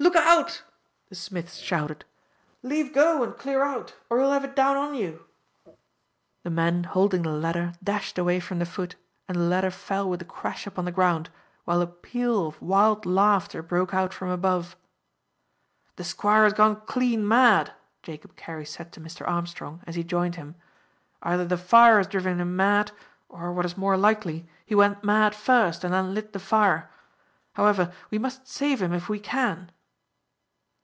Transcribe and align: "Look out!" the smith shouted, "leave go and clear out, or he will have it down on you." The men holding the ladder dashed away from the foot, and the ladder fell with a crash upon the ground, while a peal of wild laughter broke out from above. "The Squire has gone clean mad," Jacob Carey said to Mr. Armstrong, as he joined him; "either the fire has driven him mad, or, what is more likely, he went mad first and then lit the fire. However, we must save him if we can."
"Look 0.00 0.14
out!" 0.14 0.62
the 1.08 1.16
smith 1.16 1.54
shouted, 1.54 2.04
"leave 2.62 2.94
go 2.94 3.24
and 3.24 3.36
clear 3.36 3.64
out, 3.64 3.94
or 4.08 4.18
he 4.18 4.22
will 4.22 4.30
have 4.30 4.44
it 4.44 4.54
down 4.54 4.76
on 4.76 4.94
you." 4.94 5.26
The 6.44 6.50
men 6.50 6.84
holding 6.84 7.22
the 7.22 7.30
ladder 7.32 7.72
dashed 7.82 8.16
away 8.16 8.38
from 8.38 8.60
the 8.60 8.64
foot, 8.64 8.94
and 9.26 9.36
the 9.36 9.42
ladder 9.42 9.72
fell 9.72 10.08
with 10.08 10.22
a 10.22 10.24
crash 10.24 10.68
upon 10.68 10.84
the 10.84 10.92
ground, 10.92 11.30
while 11.64 11.82
a 11.82 11.86
peal 11.88 12.46
of 12.46 12.62
wild 12.62 13.06
laughter 13.06 13.60
broke 13.60 13.92
out 13.92 14.14
from 14.14 14.28
above. 14.28 14.76
"The 15.96 16.04
Squire 16.04 16.44
has 16.44 16.52
gone 16.52 16.80
clean 16.82 17.26
mad," 17.26 17.72
Jacob 18.04 18.36
Carey 18.36 18.64
said 18.66 18.92
to 18.92 19.00
Mr. 19.00 19.26
Armstrong, 19.26 19.82
as 19.84 19.96
he 19.96 20.04
joined 20.04 20.36
him; 20.36 20.54
"either 21.22 21.44
the 21.44 21.58
fire 21.58 21.96
has 21.98 22.06
driven 22.06 22.38
him 22.38 22.54
mad, 22.54 22.92
or, 23.28 23.52
what 23.52 23.66
is 23.66 23.76
more 23.76 23.96
likely, 23.96 24.48
he 24.64 24.76
went 24.76 25.02
mad 25.02 25.34
first 25.34 25.82
and 25.82 25.92
then 25.92 26.14
lit 26.14 26.32
the 26.32 26.38
fire. 26.38 26.88
However, 27.54 27.92
we 28.12 28.18
must 28.18 28.46
save 28.46 28.80
him 28.80 28.92
if 28.92 29.08
we 29.08 29.18
can." 29.18 29.72